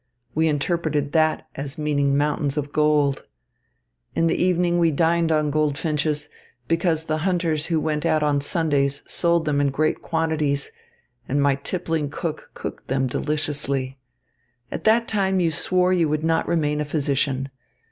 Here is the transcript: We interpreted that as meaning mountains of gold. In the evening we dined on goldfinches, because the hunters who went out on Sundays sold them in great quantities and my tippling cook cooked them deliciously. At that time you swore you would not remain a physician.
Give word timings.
We 0.33 0.47
interpreted 0.47 1.11
that 1.11 1.45
as 1.53 1.77
meaning 1.77 2.17
mountains 2.17 2.57
of 2.57 2.71
gold. 2.73 3.27
In 4.15 4.25
the 4.25 4.43
evening 4.43 4.79
we 4.79 4.89
dined 4.89 5.31
on 5.31 5.51
goldfinches, 5.51 6.27
because 6.67 7.03
the 7.03 7.19
hunters 7.19 7.67
who 7.67 7.79
went 7.79 8.03
out 8.03 8.23
on 8.23 8.41
Sundays 8.41 9.03
sold 9.05 9.45
them 9.45 9.61
in 9.61 9.69
great 9.69 10.01
quantities 10.01 10.71
and 11.27 11.39
my 11.39 11.53
tippling 11.53 12.09
cook 12.09 12.49
cooked 12.55 12.87
them 12.87 13.05
deliciously. 13.05 13.99
At 14.71 14.85
that 14.85 15.07
time 15.07 15.39
you 15.39 15.51
swore 15.51 15.93
you 15.93 16.09
would 16.09 16.23
not 16.23 16.47
remain 16.47 16.81
a 16.81 16.85
physician. 16.85 17.49